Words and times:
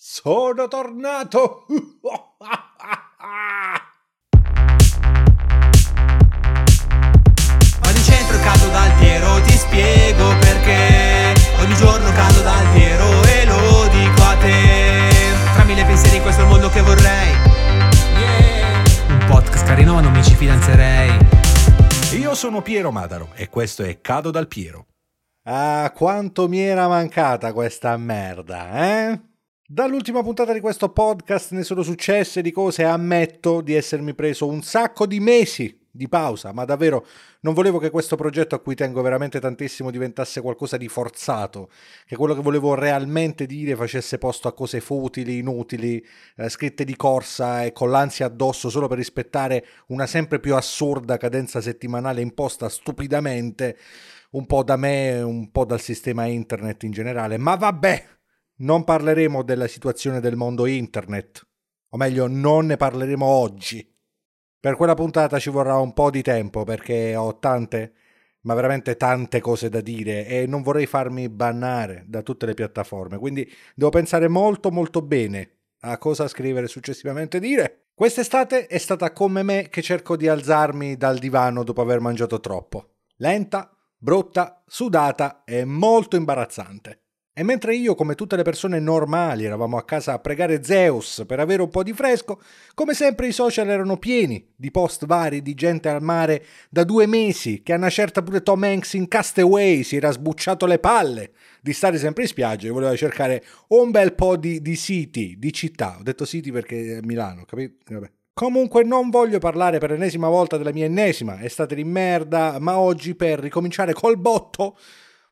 Sono 0.00 0.68
tornato! 0.68 1.66
Vado 7.80 7.98
in 7.98 8.04
centro 8.04 8.36
e 8.36 8.40
cado 8.40 8.68
dal 8.68 8.92
Piero, 9.00 9.40
ti 9.42 9.50
spiego 9.54 10.36
perché 10.38 11.34
Ogni 11.58 11.74
giorno 11.74 12.12
cado 12.12 12.42
dal 12.42 12.72
Piero 12.74 13.24
e 13.24 13.44
lo 13.44 13.88
dico 13.88 14.22
a 14.22 14.36
te 14.36 15.10
Tra 15.54 15.64
mille 15.64 15.84
pensieri 15.84 16.20
questo 16.22 16.42
è 16.42 16.44
il 16.44 16.50
mondo 16.50 16.68
che 16.68 16.80
vorrei 16.80 17.32
Un 19.08 19.26
podcast 19.26 19.66
carino 19.66 19.94
ma 19.94 20.00
non 20.00 20.12
mi 20.12 20.22
ci 20.22 20.36
fidanzerei 20.36 21.10
Io 22.20 22.36
sono 22.36 22.62
Piero 22.62 22.92
Madaro 22.92 23.30
e 23.34 23.48
questo 23.48 23.82
è 23.82 24.00
Cado 24.00 24.30
dal 24.30 24.46
Piero. 24.46 24.86
Ah, 25.42 25.90
quanto 25.92 26.46
mi 26.46 26.60
era 26.60 26.86
mancata 26.86 27.52
questa 27.52 27.96
merda, 27.96 28.70
eh? 28.74 29.20
Dall'ultima 29.70 30.22
puntata 30.22 30.54
di 30.54 30.60
questo 30.60 30.88
podcast 30.88 31.52
ne 31.52 31.62
sono 31.62 31.82
successe 31.82 32.40
di 32.40 32.50
cose, 32.50 32.84
ammetto 32.84 33.60
di 33.60 33.74
essermi 33.74 34.14
preso 34.14 34.46
un 34.46 34.62
sacco 34.62 35.04
di 35.04 35.20
mesi 35.20 35.78
di 35.90 36.08
pausa, 36.08 36.54
ma 36.54 36.64
davvero 36.64 37.04
non 37.40 37.52
volevo 37.52 37.76
che 37.76 37.90
questo 37.90 38.16
progetto 38.16 38.54
a 38.54 38.60
cui 38.60 38.74
tengo 38.74 39.02
veramente 39.02 39.40
tantissimo 39.40 39.90
diventasse 39.90 40.40
qualcosa 40.40 40.78
di 40.78 40.88
forzato, 40.88 41.68
che 42.06 42.16
quello 42.16 42.34
che 42.34 42.40
volevo 42.40 42.72
realmente 42.72 43.44
dire 43.44 43.76
facesse 43.76 44.16
posto 44.16 44.48
a 44.48 44.54
cose 44.54 44.80
futili, 44.80 45.36
inutili, 45.36 46.02
eh, 46.36 46.48
scritte 46.48 46.84
di 46.84 46.96
corsa 46.96 47.62
e 47.64 47.72
con 47.72 47.90
l'ansia 47.90 48.24
addosso 48.24 48.70
solo 48.70 48.88
per 48.88 48.96
rispettare 48.96 49.66
una 49.88 50.06
sempre 50.06 50.40
più 50.40 50.54
assurda 50.54 51.18
cadenza 51.18 51.60
settimanale 51.60 52.22
imposta 52.22 52.70
stupidamente 52.70 53.76
un 54.30 54.46
po' 54.46 54.62
da 54.62 54.76
me, 54.76 55.20
un 55.20 55.50
po' 55.50 55.66
dal 55.66 55.80
sistema 55.80 56.24
internet 56.24 56.84
in 56.84 56.90
generale, 56.90 57.36
ma 57.36 57.54
vabbè, 57.54 58.17
non 58.58 58.84
parleremo 58.84 59.42
della 59.42 59.66
situazione 59.66 60.20
del 60.20 60.36
mondo 60.36 60.66
internet, 60.66 61.46
o 61.90 61.96
meglio, 61.96 62.26
non 62.26 62.66
ne 62.66 62.76
parleremo 62.76 63.24
oggi. 63.24 63.86
Per 64.60 64.76
quella 64.76 64.94
puntata 64.94 65.38
ci 65.38 65.50
vorrà 65.50 65.76
un 65.76 65.92
po' 65.92 66.10
di 66.10 66.22
tempo 66.22 66.64
perché 66.64 67.14
ho 67.14 67.38
tante, 67.38 67.92
ma 68.42 68.54
veramente 68.54 68.96
tante 68.96 69.40
cose 69.40 69.68
da 69.68 69.80
dire 69.80 70.26
e 70.26 70.46
non 70.46 70.62
vorrei 70.62 70.86
farmi 70.86 71.28
bannare 71.28 72.04
da 72.06 72.22
tutte 72.22 72.46
le 72.46 72.54
piattaforme, 72.54 73.18
quindi 73.18 73.48
devo 73.74 73.90
pensare 73.90 74.28
molto 74.28 74.70
molto 74.70 75.02
bene 75.02 75.52
a 75.82 75.98
cosa 75.98 76.26
scrivere 76.26 76.66
successivamente 76.66 77.38
dire. 77.38 77.84
Quest'estate 77.94 78.66
è 78.66 78.78
stata 78.78 79.12
come 79.12 79.42
me 79.42 79.68
che 79.68 79.82
cerco 79.82 80.16
di 80.16 80.28
alzarmi 80.28 80.96
dal 80.96 81.18
divano 81.18 81.62
dopo 81.62 81.80
aver 81.80 82.00
mangiato 82.00 82.40
troppo. 82.40 82.94
Lenta, 83.16 83.76
brutta, 83.96 84.62
sudata 84.66 85.42
e 85.44 85.64
molto 85.64 86.16
imbarazzante. 86.16 87.07
E 87.38 87.44
mentre 87.44 87.76
io, 87.76 87.94
come 87.94 88.16
tutte 88.16 88.34
le 88.34 88.42
persone 88.42 88.80
normali, 88.80 89.44
eravamo 89.44 89.76
a 89.76 89.84
casa 89.84 90.12
a 90.12 90.18
pregare 90.18 90.64
Zeus 90.64 91.22
per 91.24 91.38
avere 91.38 91.62
un 91.62 91.68
po' 91.68 91.84
di 91.84 91.92
fresco, 91.92 92.40
come 92.74 92.94
sempre 92.94 93.28
i 93.28 93.32
social 93.32 93.68
erano 93.68 93.96
pieni 93.96 94.44
di 94.56 94.72
post 94.72 95.06
vari 95.06 95.40
di 95.40 95.54
gente 95.54 95.88
al 95.88 96.02
mare 96.02 96.44
da 96.68 96.82
due 96.82 97.06
mesi, 97.06 97.62
che 97.62 97.74
a 97.74 97.76
una 97.76 97.90
certa 97.90 98.24
pure 98.24 98.42
Tom 98.42 98.64
Hanks 98.64 98.94
in 98.94 99.06
Castaway 99.06 99.84
si 99.84 99.94
era 99.94 100.10
sbucciato 100.10 100.66
le 100.66 100.80
palle 100.80 101.30
di 101.60 101.72
stare 101.72 101.96
sempre 101.96 102.24
in 102.24 102.28
spiaggia 102.28 102.66
e 102.66 102.70
voleva 102.70 102.96
cercare 102.96 103.44
un 103.68 103.92
bel 103.92 104.14
po' 104.14 104.36
di, 104.36 104.60
di 104.60 104.74
siti, 104.74 105.36
di 105.38 105.52
città. 105.52 105.94
Ho 105.96 106.02
detto 106.02 106.24
siti 106.24 106.50
perché 106.50 106.96
è 106.96 107.00
Milano, 107.02 107.44
capito? 107.44 107.94
Vabbè. 107.94 108.10
Comunque 108.32 108.82
non 108.82 109.10
voglio 109.10 109.38
parlare 109.38 109.78
per 109.78 109.90
l'ennesima 109.90 110.28
volta 110.28 110.56
della 110.56 110.72
mia 110.72 110.86
ennesima 110.86 111.40
estate 111.40 111.76
di 111.76 111.84
merda, 111.84 112.56
ma 112.58 112.80
oggi 112.80 113.14
per 113.14 113.38
ricominciare 113.38 113.92
col 113.92 114.18
botto 114.18 114.76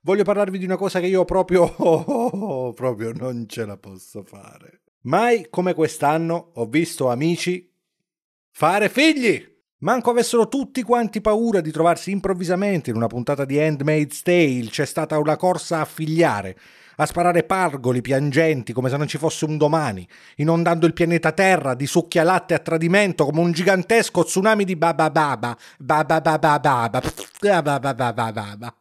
voglio 0.07 0.23
parlarvi 0.23 0.59
di 0.59 0.65
una 0.65 0.77
cosa 0.77 1.01
che 1.01 1.07
io 1.07 1.25
proprio, 1.25 1.75
proprio 2.75 3.13
non 3.13 3.47
ce 3.49 3.65
la 3.65 3.77
posso 3.77 4.23
fare. 4.23 4.83
Mai 5.03 5.49
come 5.51 5.75
quest'anno 5.75 6.53
ho 6.55 6.67
visto 6.67 7.11
amici 7.11 7.69
fare 8.53 8.89
figli. 8.89 9.55
Manco 9.79 10.11
avessero 10.11 10.47
tutti 10.47 10.83
quanti 10.83 11.21
paura 11.21 11.61
di 11.61 11.73
trovarsi 11.73 12.13
improvvisamente 12.13 12.91
in 12.91 12.97
una 12.97 13.09
puntata 13.09 13.45
di 13.45 13.61
Handmaid's 13.61 14.23
Tale, 14.23 14.69
c'è 14.71 14.87
stata 14.87 15.19
una 15.19 15.37
corsa 15.37 15.81
a 15.81 15.85
figliare, 15.85 16.57
a 16.97 17.05
sparare 17.05 17.43
pargoli 17.43 18.01
piangenti 18.01 18.73
come 18.73 18.89
se 18.89 18.97
non 18.97 19.09
ci 19.09 19.19
fosse 19.19 19.45
un 19.45 19.59
domani, 19.59 20.09
inondando 20.37 20.87
il 20.87 20.95
pianeta 20.95 21.33
Terra 21.33 21.75
di 21.75 21.87
succhia 21.87 22.23
latte 22.23 22.55
a 22.55 22.59
tradimento 22.61 23.25
come 23.25 23.41
un 23.41 23.53
gigantesco 23.53 24.25
tsunami 24.25 24.65
di 24.65 24.77
babababa, 24.77 25.57
bababababa, 25.79 27.01
bababababa. 27.41 28.75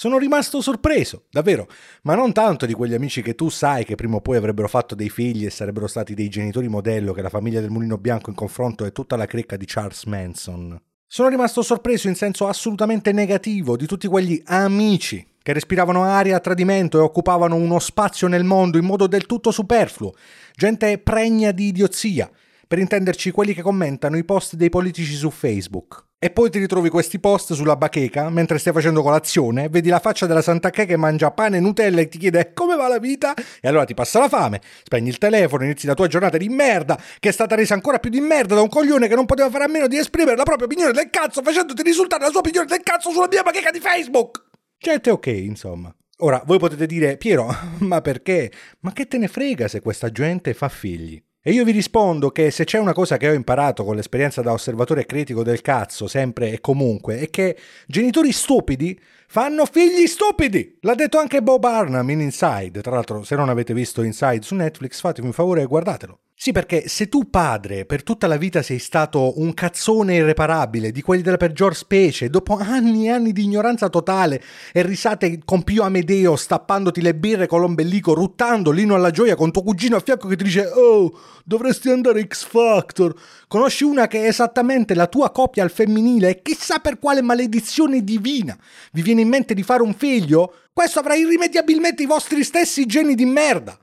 Sono 0.00 0.16
rimasto 0.16 0.60
sorpreso, 0.60 1.24
davvero, 1.28 1.66
ma 2.02 2.14
non 2.14 2.32
tanto 2.32 2.66
di 2.66 2.72
quegli 2.72 2.94
amici 2.94 3.20
che 3.20 3.34
tu 3.34 3.48
sai 3.48 3.84
che 3.84 3.96
prima 3.96 4.14
o 4.14 4.20
poi 4.20 4.36
avrebbero 4.36 4.68
fatto 4.68 4.94
dei 4.94 5.10
figli 5.10 5.44
e 5.44 5.50
sarebbero 5.50 5.88
stati 5.88 6.14
dei 6.14 6.28
genitori 6.28 6.68
modello 6.68 7.12
che 7.12 7.20
la 7.20 7.28
famiglia 7.28 7.60
del 7.60 7.70
mulino 7.70 7.98
bianco 7.98 8.30
in 8.30 8.36
confronto 8.36 8.84
è 8.84 8.92
tutta 8.92 9.16
la 9.16 9.26
cricca 9.26 9.56
di 9.56 9.64
Charles 9.66 10.04
Manson. 10.04 10.80
Sono 11.04 11.28
rimasto 11.28 11.62
sorpreso 11.62 12.06
in 12.06 12.14
senso 12.14 12.46
assolutamente 12.46 13.10
negativo 13.10 13.76
di 13.76 13.86
tutti 13.86 14.06
quegli 14.06 14.40
amici 14.44 15.26
che 15.42 15.52
respiravano 15.52 16.04
aria 16.04 16.36
a 16.36 16.40
tradimento 16.40 16.98
e 16.98 17.02
occupavano 17.02 17.56
uno 17.56 17.80
spazio 17.80 18.28
nel 18.28 18.44
mondo 18.44 18.78
in 18.78 18.84
modo 18.84 19.08
del 19.08 19.26
tutto 19.26 19.50
superfluo, 19.50 20.14
gente 20.54 20.96
pregna 20.98 21.50
di 21.50 21.66
idiozia, 21.66 22.30
per 22.68 22.78
intenderci 22.78 23.30
quelli 23.30 23.54
che 23.54 23.62
commentano 23.62 24.18
i 24.18 24.24
post 24.24 24.54
dei 24.54 24.68
politici 24.68 25.14
su 25.14 25.30
Facebook. 25.30 26.04
E 26.20 26.30
poi 26.30 26.50
ti 26.50 26.58
ritrovi 26.58 26.90
questi 26.90 27.20
post 27.20 27.54
sulla 27.54 27.76
bacheca 27.76 28.28
mentre 28.28 28.58
stai 28.58 28.72
facendo 28.72 29.02
colazione, 29.02 29.68
vedi 29.68 29.88
la 29.88 30.00
faccia 30.00 30.26
della 30.26 30.42
Santa 30.42 30.68
Che 30.68 30.84
che 30.84 30.96
mangia 30.96 31.30
pane 31.30 31.58
e 31.58 31.60
Nutella 31.60 32.00
e 32.00 32.08
ti 32.08 32.18
chiede 32.18 32.52
come 32.52 32.74
va 32.74 32.88
la 32.88 32.98
vita 32.98 33.34
e 33.34 33.68
allora 33.68 33.84
ti 33.84 33.94
passa 33.94 34.18
la 34.18 34.28
fame, 34.28 34.60
spegni 34.82 35.08
il 35.08 35.18
telefono, 35.18 35.62
inizi 35.62 35.86
la 35.86 35.94
tua 35.94 36.08
giornata 36.08 36.36
di 36.36 36.48
merda 36.48 37.00
che 37.20 37.28
è 37.28 37.32
stata 37.32 37.54
resa 37.54 37.74
ancora 37.74 38.00
più 38.00 38.10
di 38.10 38.20
merda 38.20 38.56
da 38.56 38.60
un 38.60 38.68
coglione 38.68 39.06
che 39.06 39.14
non 39.14 39.26
poteva 39.26 39.48
fare 39.48 39.64
a 39.64 39.68
meno 39.68 39.86
di 39.86 39.96
esprimere 39.96 40.36
la 40.36 40.42
propria 40.42 40.66
opinione 40.66 40.92
del 40.92 41.08
cazzo 41.08 41.40
facendoti 41.40 41.82
risultare 41.82 42.24
la 42.24 42.30
sua 42.30 42.40
opinione 42.40 42.66
del 42.66 42.82
cazzo 42.82 43.10
sulla 43.12 43.28
mia 43.30 43.42
bacheca 43.42 43.70
di 43.70 43.78
Facebook. 43.78 44.44
Gente 44.76 45.10
ok, 45.10 45.26
insomma. 45.26 45.94
Ora, 46.18 46.42
voi 46.44 46.58
potete 46.58 46.86
dire, 46.86 47.16
Piero, 47.16 47.48
ma 47.78 48.00
perché? 48.00 48.50
Ma 48.80 48.92
che 48.92 49.06
te 49.06 49.18
ne 49.18 49.28
frega 49.28 49.68
se 49.68 49.80
questa 49.80 50.10
gente 50.10 50.52
fa 50.52 50.68
figli? 50.68 51.22
E 51.48 51.52
io 51.52 51.64
vi 51.64 51.72
rispondo 51.72 52.28
che 52.28 52.50
se 52.50 52.64
c'è 52.64 52.78
una 52.78 52.92
cosa 52.92 53.16
che 53.16 53.26
ho 53.26 53.32
imparato 53.32 53.82
con 53.82 53.96
l'esperienza 53.96 54.42
da 54.42 54.52
osservatore 54.52 55.06
critico 55.06 55.42
del 55.42 55.62
cazzo, 55.62 56.06
sempre 56.06 56.52
e 56.52 56.60
comunque, 56.60 57.20
è 57.20 57.30
che 57.30 57.56
genitori 57.86 58.32
stupidi 58.32 59.00
fanno 59.26 59.64
figli 59.64 60.06
stupidi! 60.06 60.76
L'ha 60.82 60.94
detto 60.94 61.16
anche 61.16 61.40
Bob 61.40 61.64
Arnam 61.64 62.10
in 62.10 62.20
Inside. 62.20 62.82
Tra 62.82 62.92
l'altro, 62.92 63.22
se 63.22 63.34
non 63.34 63.48
avete 63.48 63.72
visto 63.72 64.02
Inside 64.02 64.42
su 64.42 64.56
Netflix, 64.56 65.00
fatemi 65.00 65.28
un 65.28 65.32
favore 65.32 65.62
e 65.62 65.64
guardatelo. 65.64 66.18
Sì, 66.40 66.52
perché 66.52 66.86
se 66.86 67.08
tu 67.08 67.28
padre 67.30 67.84
per 67.84 68.04
tutta 68.04 68.28
la 68.28 68.36
vita 68.36 68.62
sei 68.62 68.78
stato 68.78 69.40
un 69.40 69.52
cazzone 69.54 70.14
irreparabile, 70.14 70.92
di 70.92 71.02
quelli 71.02 71.20
della 71.20 71.36
peggior 71.36 71.74
specie, 71.74 72.30
dopo 72.30 72.56
anni 72.56 73.06
e 73.06 73.10
anni 73.10 73.32
di 73.32 73.42
ignoranza 73.42 73.88
totale 73.88 74.40
e 74.72 74.82
risate 74.82 75.40
con 75.44 75.64
Pio 75.64 75.82
Amedeo 75.82 76.36
stappandoti 76.36 77.02
le 77.02 77.16
birre 77.16 77.48
con 77.48 77.60
l'ombelico, 77.60 78.14
ruttando 78.14 78.70
l'ino 78.70 78.94
alla 78.94 79.10
gioia 79.10 79.34
con 79.34 79.50
tuo 79.50 79.64
cugino 79.64 79.96
a 79.96 80.00
fianco 80.00 80.28
che 80.28 80.36
ti 80.36 80.44
dice 80.44 80.64
«Oh, 80.66 81.18
dovresti 81.44 81.90
andare 81.90 82.24
X 82.28 82.46
Factor», 82.46 83.12
conosci 83.48 83.82
una 83.82 84.06
che 84.06 84.22
è 84.22 84.28
esattamente 84.28 84.94
la 84.94 85.08
tua 85.08 85.32
coppia 85.32 85.64
al 85.64 85.72
femminile 85.72 86.28
e 86.28 86.42
chissà 86.42 86.78
per 86.78 87.00
quale 87.00 87.20
maledizione 87.20 88.04
divina 88.04 88.56
vi 88.92 89.02
viene 89.02 89.22
in 89.22 89.28
mente 89.28 89.54
di 89.54 89.64
fare 89.64 89.82
un 89.82 89.92
figlio, 89.92 90.54
questo 90.72 91.00
avrà 91.00 91.16
irrimediabilmente 91.16 92.04
i 92.04 92.06
vostri 92.06 92.44
stessi 92.44 92.86
geni 92.86 93.16
di 93.16 93.24
merda 93.24 93.76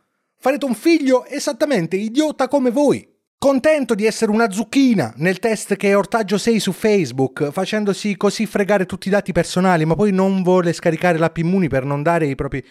farete 0.46 0.66
un 0.66 0.76
figlio 0.76 1.26
esattamente 1.26 1.96
idiota 1.96 2.48
come 2.48 2.70
voi. 2.70 3.04
Contento 3.36 3.96
di 3.96 4.06
essere 4.06 4.30
una 4.30 4.52
zucchina 4.52 5.12
nel 5.18 5.40
test 5.40 5.76
che 5.76 5.90
è 5.90 5.98
ortaggio 5.98 6.38
6 6.38 6.60
su 6.60 6.72
Facebook, 6.72 7.50
facendosi 7.50 8.16
così 8.16 8.46
fregare 8.46 8.86
tutti 8.86 9.08
i 9.08 9.12
dati 9.12 9.32
personali, 9.32 9.86
ma 9.86 9.96
poi 9.96 10.12
non 10.12 10.44
vuole 10.44 10.72
scaricare 10.72 11.18
l'app 11.18 11.38
Immuni 11.38 11.68
per 11.68 11.84
non 11.84 12.04
dare 12.04 12.28
i 12.28 12.36
propri 12.36 12.64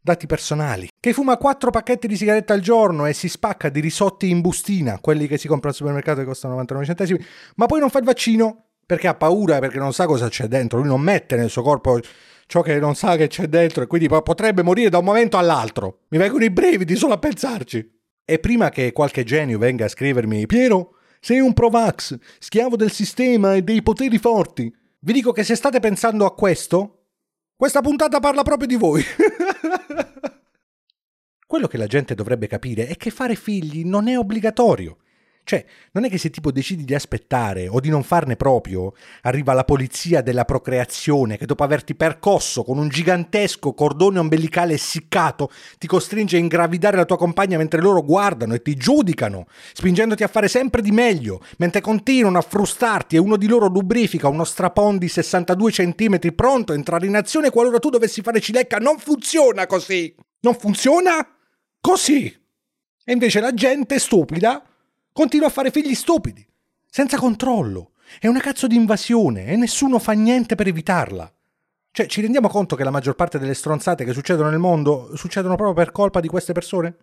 dati 0.00 0.26
personali. 0.26 0.88
Che 0.98 1.12
fuma 1.12 1.36
4 1.36 1.70
pacchetti 1.70 2.08
di 2.08 2.16
sigarette 2.16 2.52
al 2.52 2.58
giorno 2.58 3.06
e 3.06 3.12
si 3.12 3.28
spacca 3.28 3.68
di 3.68 3.78
risotti 3.78 4.28
in 4.28 4.40
bustina, 4.40 4.98
quelli 4.98 5.28
che 5.28 5.38
si 5.38 5.46
compra 5.46 5.68
al 5.68 5.76
supermercato 5.76 6.18
che 6.18 6.26
costano 6.26 6.54
99 6.54 6.84
centesimi, 6.84 7.24
ma 7.54 7.66
poi 7.66 7.78
non 7.78 7.90
fa 7.90 8.00
il 8.00 8.04
vaccino 8.04 8.63
perché 8.86 9.08
ha 9.08 9.14
paura, 9.14 9.58
perché 9.58 9.78
non 9.78 9.92
sa 9.92 10.06
cosa 10.06 10.28
c'è 10.28 10.46
dentro, 10.46 10.78
lui 10.78 10.88
non 10.88 11.00
mette 11.00 11.36
nel 11.36 11.50
suo 11.50 11.62
corpo 11.62 11.98
ciò 12.46 12.60
che 12.60 12.78
non 12.78 12.94
sa 12.94 13.16
che 13.16 13.26
c'è 13.26 13.46
dentro 13.46 13.82
e 13.82 13.86
quindi 13.86 14.08
potrebbe 14.08 14.62
morire 14.62 14.90
da 14.90 14.98
un 14.98 15.04
momento 15.04 15.38
all'altro. 15.38 16.00
Mi 16.08 16.18
vengono 16.18 16.44
i 16.44 16.50
brividi 16.50 16.94
solo 16.96 17.14
a 17.14 17.18
pensarci. 17.18 17.90
E 18.24 18.38
prima 18.38 18.70
che 18.70 18.92
qualche 18.92 19.24
genio 19.24 19.58
venga 19.58 19.84
a 19.84 19.88
scrivermi, 19.88 20.46
Piero, 20.46 20.96
sei 21.20 21.40
un 21.40 21.52
Provax, 21.52 22.18
schiavo 22.38 22.76
del 22.76 22.90
sistema 22.90 23.54
e 23.54 23.62
dei 23.62 23.82
poteri 23.82 24.18
forti. 24.18 24.74
Vi 24.98 25.12
dico 25.12 25.32
che 25.32 25.44
se 25.44 25.54
state 25.54 25.80
pensando 25.80 26.24
a 26.24 26.34
questo, 26.34 27.04
questa 27.56 27.80
puntata 27.82 28.20
parla 28.20 28.42
proprio 28.42 28.66
di 28.66 28.76
voi. 28.76 29.02
Quello 31.46 31.66
che 31.66 31.76
la 31.76 31.86
gente 31.86 32.14
dovrebbe 32.14 32.46
capire 32.46 32.86
è 32.86 32.96
che 32.96 33.10
fare 33.10 33.34
figli 33.34 33.84
non 33.84 34.08
è 34.08 34.18
obbligatorio. 34.18 34.96
Cioè, 35.46 35.62
non 35.92 36.04
è 36.04 36.08
che 36.08 36.16
se 36.16 36.30
tipo 36.30 36.50
decidi 36.50 36.84
di 36.84 36.94
aspettare 36.94 37.68
o 37.68 37.78
di 37.78 37.90
non 37.90 38.02
farne 38.02 38.34
proprio, 38.34 38.94
arriva 39.22 39.52
la 39.52 39.64
polizia 39.64 40.22
della 40.22 40.46
procreazione 40.46 41.36
che 41.36 41.44
dopo 41.44 41.62
averti 41.62 41.94
percosso 41.94 42.64
con 42.64 42.78
un 42.78 42.88
gigantesco 42.88 43.74
cordone 43.74 44.18
ombelicale 44.18 44.72
essiccato 44.72 45.50
ti 45.76 45.86
costringe 45.86 46.36
a 46.36 46.40
ingravidare 46.40 46.96
la 46.96 47.04
tua 47.04 47.18
compagna 47.18 47.58
mentre 47.58 47.82
loro 47.82 48.02
guardano 48.02 48.54
e 48.54 48.62
ti 48.62 48.74
giudicano, 48.74 49.46
spingendoti 49.74 50.22
a 50.22 50.28
fare 50.28 50.48
sempre 50.48 50.80
di 50.80 50.92
meglio, 50.92 51.42
mentre 51.58 51.82
continuano 51.82 52.38
a 52.38 52.42
frustarti 52.42 53.16
e 53.16 53.18
uno 53.18 53.36
di 53.36 53.46
loro 53.46 53.66
lubrifica 53.66 54.28
uno 54.28 54.44
strapon 54.44 54.96
di 54.96 55.08
62 55.08 55.70
cm 55.70 56.18
pronto 56.34 56.72
a 56.72 56.74
entrare 56.74 57.06
in 57.06 57.16
azione 57.16 57.50
qualora 57.50 57.78
tu 57.78 57.90
dovessi 57.90 58.22
fare 58.22 58.40
cilecca. 58.40 58.78
Non 58.78 58.98
funziona 58.98 59.66
così! 59.66 60.14
Non 60.40 60.54
funziona 60.54 61.26
così! 61.82 62.34
E 63.04 63.12
invece 63.12 63.40
la 63.40 63.52
gente 63.52 63.98
stupida 63.98 64.64
Continua 65.14 65.46
a 65.46 65.50
fare 65.50 65.70
figli 65.70 65.94
stupidi, 65.94 66.44
senza 66.90 67.18
controllo. 67.18 67.92
È 68.18 68.26
una 68.26 68.40
cazzo 68.40 68.66
di 68.66 68.74
invasione 68.74 69.46
e 69.46 69.54
nessuno 69.54 70.00
fa 70.00 70.10
niente 70.10 70.56
per 70.56 70.66
evitarla. 70.66 71.32
Cioè, 71.92 72.06
ci 72.06 72.20
rendiamo 72.20 72.48
conto 72.48 72.74
che 72.74 72.82
la 72.82 72.90
maggior 72.90 73.14
parte 73.14 73.38
delle 73.38 73.54
stronzate 73.54 74.04
che 74.04 74.12
succedono 74.12 74.50
nel 74.50 74.58
mondo 74.58 75.14
succedono 75.14 75.54
proprio 75.54 75.76
per 75.76 75.92
colpa 75.92 76.18
di 76.18 76.26
queste 76.26 76.52
persone? 76.52 76.96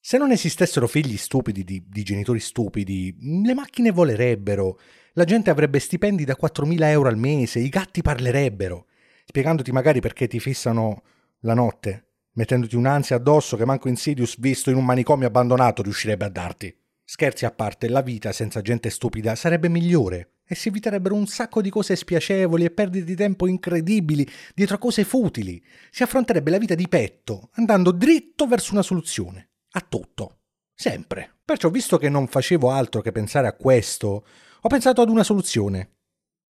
Se 0.00 0.16
non 0.16 0.30
esistessero 0.30 0.86
figli 0.86 1.16
stupidi 1.16 1.64
di, 1.64 1.82
di 1.88 2.04
genitori 2.04 2.38
stupidi, 2.38 3.16
le 3.44 3.54
macchine 3.54 3.90
volerebbero, 3.90 4.78
la 5.14 5.24
gente 5.24 5.50
avrebbe 5.50 5.80
stipendi 5.80 6.24
da 6.24 6.36
4.000 6.40 6.84
euro 6.84 7.08
al 7.08 7.18
mese, 7.18 7.58
i 7.58 7.68
gatti 7.68 8.00
parlerebbero, 8.00 8.86
spiegandoti 9.24 9.72
magari 9.72 9.98
perché 9.98 10.28
ti 10.28 10.38
fissano 10.38 11.02
la 11.40 11.54
notte, 11.54 12.10
mettendoti 12.34 12.76
un'ansia 12.76 13.16
addosso 13.16 13.56
che 13.56 13.64
manco 13.64 13.88
Insidious 13.88 14.38
visto 14.38 14.70
in 14.70 14.76
un 14.76 14.84
manicomio 14.84 15.26
abbandonato 15.26 15.82
riuscirebbe 15.82 16.26
a 16.26 16.30
darti. 16.30 16.79
Scherzi 17.12 17.44
a 17.44 17.50
parte, 17.50 17.88
la 17.88 18.02
vita 18.02 18.30
senza 18.30 18.60
gente 18.60 18.88
stupida 18.88 19.34
sarebbe 19.34 19.68
migliore 19.68 20.34
e 20.46 20.54
si 20.54 20.68
eviterebbero 20.68 21.12
un 21.12 21.26
sacco 21.26 21.60
di 21.60 21.68
cose 21.68 21.96
spiacevoli 21.96 22.64
e 22.64 22.70
perdite 22.70 23.04
di 23.04 23.16
tempo 23.16 23.48
incredibili 23.48 24.24
dietro 24.54 24.76
a 24.76 24.78
cose 24.78 25.02
futili. 25.02 25.60
Si 25.90 26.04
affronterebbe 26.04 26.52
la 26.52 26.58
vita 26.58 26.76
di 26.76 26.86
petto, 26.86 27.50
andando 27.54 27.90
dritto 27.90 28.46
verso 28.46 28.70
una 28.74 28.82
soluzione. 28.82 29.48
A 29.72 29.80
tutto. 29.80 30.42
Sempre. 30.72 31.38
Perciò, 31.44 31.68
visto 31.68 31.98
che 31.98 32.08
non 32.08 32.28
facevo 32.28 32.70
altro 32.70 33.00
che 33.00 33.10
pensare 33.10 33.48
a 33.48 33.54
questo, 33.54 34.24
ho 34.60 34.68
pensato 34.68 35.02
ad 35.02 35.08
una 35.08 35.24
soluzione. 35.24 35.96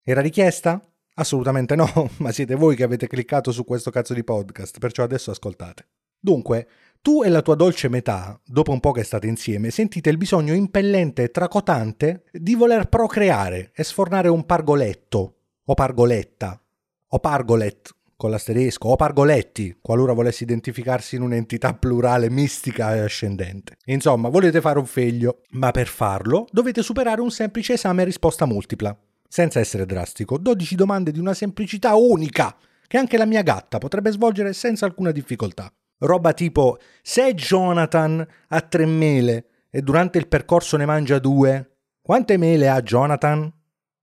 Era 0.02 0.22
richiesta? 0.22 0.80
Assolutamente 1.16 1.76
no, 1.76 2.10
ma 2.16 2.32
siete 2.32 2.54
voi 2.54 2.76
che 2.76 2.82
avete 2.82 3.08
cliccato 3.08 3.52
su 3.52 3.62
questo 3.66 3.90
cazzo 3.90 4.14
di 4.14 4.24
podcast, 4.24 4.78
perciò 4.78 5.02
adesso 5.02 5.30
ascoltate. 5.30 5.86
Dunque, 6.18 6.66
tu 7.06 7.22
e 7.22 7.28
la 7.28 7.40
tua 7.40 7.54
dolce 7.54 7.88
metà, 7.88 8.36
dopo 8.44 8.72
un 8.72 8.80
po' 8.80 8.90
che 8.90 9.04
state 9.04 9.28
insieme, 9.28 9.70
sentite 9.70 10.10
il 10.10 10.16
bisogno 10.16 10.54
impellente 10.54 11.22
e 11.22 11.30
tracotante 11.30 12.24
di 12.32 12.56
voler 12.56 12.88
procreare 12.88 13.70
e 13.76 13.84
sfornare 13.84 14.26
un 14.26 14.44
pargoletto, 14.44 15.36
o 15.64 15.74
pargoletta, 15.74 16.60
o 17.06 17.18
pargolet 17.20 17.94
con 18.16 18.30
l'asterisco, 18.30 18.88
o 18.88 18.96
pargoletti, 18.96 19.78
qualora 19.80 20.14
volessi 20.14 20.42
identificarsi 20.42 21.14
in 21.14 21.22
un'entità 21.22 21.74
plurale 21.74 22.28
mistica 22.28 22.96
e 22.96 22.98
ascendente. 22.98 23.76
Insomma, 23.84 24.28
volete 24.28 24.60
fare 24.60 24.80
un 24.80 24.86
figlio, 24.86 25.42
ma 25.50 25.70
per 25.70 25.86
farlo 25.86 26.48
dovete 26.50 26.82
superare 26.82 27.20
un 27.20 27.30
semplice 27.30 27.74
esame 27.74 28.02
a 28.02 28.04
risposta 28.04 28.46
multipla. 28.46 28.98
Senza 29.28 29.60
essere 29.60 29.86
drastico, 29.86 30.38
12 30.38 30.74
domande 30.74 31.12
di 31.12 31.20
una 31.20 31.34
semplicità 31.34 31.94
unica, 31.94 32.56
che 32.88 32.98
anche 32.98 33.16
la 33.16 33.26
mia 33.26 33.42
gatta 33.42 33.78
potrebbe 33.78 34.10
svolgere 34.10 34.52
senza 34.52 34.86
alcuna 34.86 35.12
difficoltà. 35.12 35.72
Roba 35.98 36.32
tipo, 36.32 36.78
se 37.02 37.34
Jonathan 37.34 38.26
ha 38.48 38.60
tre 38.60 38.84
mele 38.84 39.46
e 39.70 39.80
durante 39.80 40.18
il 40.18 40.28
percorso 40.28 40.76
ne 40.76 40.84
mangia 40.84 41.18
due, 41.18 41.78
quante 42.02 42.36
mele 42.36 42.68
ha 42.68 42.82
Jonathan? 42.82 43.50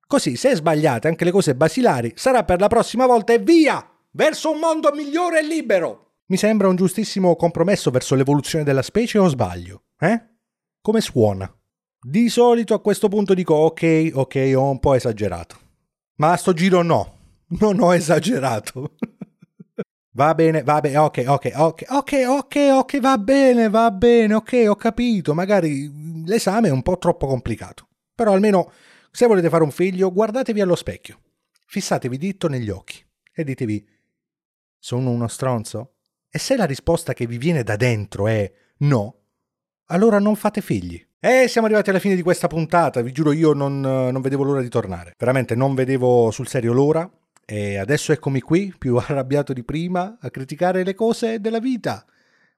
Così, 0.08 0.36
se 0.36 0.56
sbagliate 0.56 1.08
anche 1.08 1.24
le 1.24 1.32
cose 1.32 1.56
basilari, 1.56 2.14
sarà 2.16 2.44
per 2.44 2.60
la 2.60 2.68
prossima 2.68 3.06
volta 3.06 3.34
e 3.34 3.40
via! 3.40 3.88
Verso 4.12 4.52
un 4.52 4.60
mondo 4.60 4.92
migliore 4.94 5.40
e 5.40 5.44
libero! 5.44 6.04
Mi 6.28 6.38
sembra 6.38 6.68
un 6.68 6.76
giustissimo 6.76 7.36
compromesso 7.36 7.92
verso 7.92 8.16
l'evoluzione 8.16 8.64
della 8.64 8.82
specie 8.82 9.20
o 9.20 9.28
sbaglio? 9.28 9.84
Eh? 10.00 10.22
Come 10.82 11.02
suona? 11.02 11.52
Di 12.00 12.28
solito 12.30 12.74
a 12.74 12.82
questo 12.82 13.08
punto 13.08 13.34
dico 13.34 13.54
ok, 13.54 14.12
ok, 14.14 14.54
ho 14.56 14.70
un 14.70 14.80
po' 14.80 14.96
esagerato. 14.96 15.58
Ma 16.16 16.32
a 16.32 16.38
sto 16.38 16.54
giro 16.54 16.82
no, 16.82 17.18
non 17.60 17.80
ho 17.80 17.94
esagerato. 17.94 18.96
Va 20.16 20.36
bene, 20.36 20.62
va 20.62 20.80
bene, 20.80 20.98
ok, 20.98 21.24
ok, 21.26 21.52
ok, 21.56 21.86
ok, 21.90 22.14
ok, 22.28 22.56
ok, 22.72 23.00
va 23.00 23.18
bene, 23.18 23.68
va 23.68 23.90
bene, 23.90 24.36
ok, 24.36 24.66
ho 24.68 24.76
capito. 24.76 25.34
Magari 25.34 26.24
l'esame 26.26 26.68
è 26.68 26.72
un 26.72 26.84
po' 26.84 27.00
troppo 27.00 27.26
complicato. 27.26 27.88
Però 28.14 28.32
almeno 28.32 28.72
se 29.10 29.26
volete 29.26 29.50
fare 29.50 29.64
un 29.64 29.72
figlio, 29.72 30.12
guardatevi 30.12 30.62
allo 30.62 30.76
specchio. 30.76 31.20
Fissatevi 31.66 32.18
ditto 32.20 32.48
negli 32.48 32.70
occhi 32.70 33.04
e 33.34 33.44
ditevi: 33.44 33.88
Sono 34.78 35.10
uno 35.10 35.28
stronzo? 35.28 35.96
E 36.30 36.38
se 36.38 36.56
la 36.58 36.66
risposta 36.66 37.14
che 37.14 37.26
vi 37.26 37.40
viene 37.40 37.64
da 37.64 37.76
dentro 37.76 38.28
è 38.28 38.52
no, 38.78 39.22
allora 39.86 40.20
non 40.20 40.36
fate 40.36 40.62
figli. 40.62 41.04
E 41.20 41.48
siamo 41.48 41.66
arrivati 41.66 41.90
alla 41.90 42.00
fine 42.00 42.16
di 42.16 42.22
questa 42.22 42.48
puntata, 42.48 43.02
vi 43.02 43.12
giuro 43.12 43.32
io 43.32 43.54
non, 43.54 43.80
non 43.80 44.22
vedevo 44.22 44.44
l'ora 44.44 44.62
di 44.62 44.70
tornare. 44.70 45.16
Veramente 45.18 45.56
non 45.56 45.74
vedevo 45.74 46.30
sul 46.30 46.48
serio 46.48 46.74
l'ora. 46.74 47.10
E 47.46 47.78
adesso 47.78 48.12
eccomi 48.12 48.42
qui, 48.42 48.74
più 48.78 48.96
arrabbiato 48.98 49.54
di 49.54 49.64
prima, 49.64 50.18
a 50.20 50.30
criticare 50.30 50.84
le 50.84 50.94
cose 50.96 51.40
della 51.40 51.60
vita. 51.60 52.06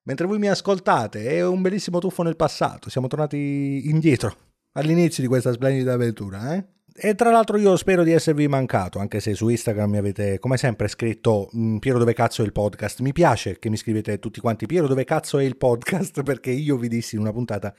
Mentre 0.04 0.28
voi 0.28 0.38
mi 0.38 0.48
ascoltate, 0.48 1.26
è 1.28 1.46
un 1.46 1.62
bellissimo 1.62 2.00
tuffo 2.00 2.24
nel 2.24 2.36
passato. 2.36 2.90
Siamo 2.90 3.08
tornati 3.08 3.90
indietro, 3.90 4.36
all'inizio 4.74 5.24
di 5.24 5.30
questa 5.30 5.52
splendida 5.52 5.94
avventura, 5.94 6.56
eh? 6.56 6.66
E 6.98 7.14
tra 7.14 7.30
l'altro 7.30 7.58
io 7.58 7.76
spero 7.76 8.04
di 8.04 8.14
esservi 8.14 8.48
mancato, 8.48 9.00
anche 9.00 9.20
se 9.20 9.34
su 9.34 9.50
Instagram 9.50 9.90
mi 9.90 9.98
avete 9.98 10.40
come 10.40 10.56
sempre 10.56 10.88
scritto 10.88 11.50
mm, 11.54 11.78
Piero 11.78 12.00
dove 12.00 12.14
cazzo 12.14 12.42
è 12.42 12.46
il 12.46 12.54
podcast. 12.54 13.02
Mi 13.02 13.12
piace 13.12 13.60
che 13.60 13.70
mi 13.70 13.76
scrivete 13.76 14.18
tutti 14.18 14.40
quanti 14.40 14.66
Piero 14.66 14.88
dove 14.88 15.04
cazzo 15.04 15.38
è 15.38 15.44
il 15.44 15.58
podcast 15.58 16.24
perché 16.24 16.52
io 16.52 16.78
vi 16.78 16.88
dissi 16.88 17.16
in 17.16 17.22
una 17.22 17.34
puntata 17.34 17.76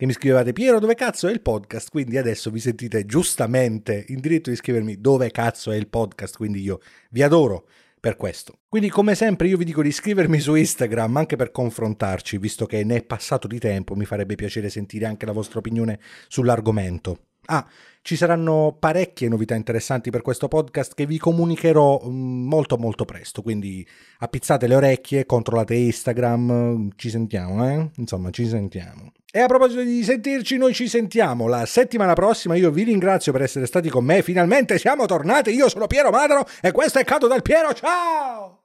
che 0.00 0.06
mi 0.06 0.14
scrivevate 0.14 0.54
Piero 0.54 0.80
dove 0.80 0.94
cazzo 0.94 1.28
è 1.28 1.30
il 1.30 1.42
podcast, 1.42 1.90
quindi 1.90 2.16
adesso 2.16 2.50
vi 2.50 2.58
sentite 2.58 3.04
giustamente 3.04 4.06
in 4.08 4.20
diritto 4.20 4.48
di 4.48 4.56
scrivermi 4.56 4.98
dove 4.98 5.30
cazzo 5.30 5.72
è 5.72 5.76
il 5.76 5.88
podcast, 5.88 6.38
quindi 6.38 6.62
io 6.62 6.80
vi 7.10 7.22
adoro 7.22 7.68
per 8.00 8.16
questo. 8.16 8.60
Quindi 8.66 8.88
come 8.88 9.14
sempre 9.14 9.48
io 9.48 9.58
vi 9.58 9.66
dico 9.66 9.82
di 9.82 9.88
iscrivermi 9.88 10.40
su 10.40 10.54
Instagram 10.54 11.18
anche 11.18 11.36
per 11.36 11.50
confrontarci, 11.50 12.38
visto 12.38 12.64
che 12.64 12.82
ne 12.82 12.96
è 12.96 13.02
passato 13.02 13.46
di 13.46 13.58
tempo, 13.58 13.94
mi 13.94 14.06
farebbe 14.06 14.36
piacere 14.36 14.70
sentire 14.70 15.04
anche 15.04 15.26
la 15.26 15.32
vostra 15.32 15.58
opinione 15.58 16.00
sull'argomento. 16.28 17.24
Ah, 17.52 17.66
ci 18.02 18.14
saranno 18.14 18.76
parecchie 18.78 19.28
novità 19.28 19.56
interessanti 19.56 20.10
per 20.10 20.22
questo 20.22 20.46
podcast 20.46 20.94
che 20.94 21.04
vi 21.04 21.18
comunicherò 21.18 22.00
mm, 22.06 22.46
molto 22.46 22.78
molto 22.78 23.04
presto, 23.04 23.42
quindi 23.42 23.86
appizzate 24.18 24.68
le 24.68 24.76
orecchie, 24.76 25.26
controllate 25.26 25.74
Instagram, 25.74 26.90
ci 26.94 27.10
sentiamo, 27.10 27.68
eh? 27.68 27.90
Insomma, 27.96 28.30
ci 28.30 28.46
sentiamo. 28.46 29.12
E 29.32 29.40
a 29.40 29.46
proposito 29.46 29.82
di 29.82 30.02
sentirci, 30.04 30.56
noi 30.58 30.74
ci 30.74 30.88
sentiamo 30.88 31.48
la 31.48 31.66
settimana 31.66 32.14
prossima. 32.14 32.56
Io 32.56 32.70
vi 32.70 32.84
ringrazio 32.84 33.32
per 33.32 33.42
essere 33.42 33.66
stati 33.66 33.88
con 33.88 34.04
me. 34.04 34.22
Finalmente 34.22 34.76
siamo 34.78 35.06
tornati. 35.06 35.50
Io 35.50 35.68
sono 35.68 35.86
Piero 35.86 36.10
Madro 36.10 36.44
e 36.60 36.72
questo 36.72 36.98
è 36.98 37.04
Cado 37.04 37.28
dal 37.28 37.42
Piero. 37.42 37.72
Ciao! 37.72 38.59